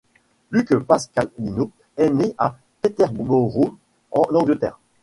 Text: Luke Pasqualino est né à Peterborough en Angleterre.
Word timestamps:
Luke 0.49 0.73
Pasqualino 0.79 1.69
est 1.95 2.09
né 2.09 2.33
à 2.39 2.57
Peterborough 2.81 3.77
en 4.11 4.23
Angleterre. 4.33 4.79